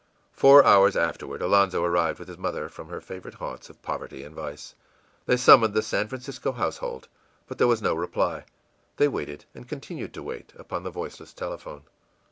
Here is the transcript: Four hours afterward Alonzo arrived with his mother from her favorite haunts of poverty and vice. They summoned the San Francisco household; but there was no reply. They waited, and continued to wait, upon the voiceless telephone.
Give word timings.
Four 0.33 0.65
hours 0.65 0.97
afterward 0.97 1.43
Alonzo 1.43 1.83
arrived 1.83 2.17
with 2.17 2.27
his 2.27 2.37
mother 2.39 2.69
from 2.69 2.87
her 2.89 2.99
favorite 2.99 3.35
haunts 3.35 3.69
of 3.69 3.79
poverty 3.83 4.23
and 4.23 4.33
vice. 4.33 4.73
They 5.27 5.37
summoned 5.37 5.75
the 5.75 5.83
San 5.83 6.07
Francisco 6.07 6.53
household; 6.53 7.07
but 7.47 7.59
there 7.59 7.67
was 7.67 7.83
no 7.83 7.93
reply. 7.93 8.45
They 8.97 9.07
waited, 9.07 9.45
and 9.53 9.69
continued 9.69 10.11
to 10.15 10.23
wait, 10.23 10.53
upon 10.57 10.81
the 10.81 10.89
voiceless 10.89 11.33
telephone. 11.33 11.83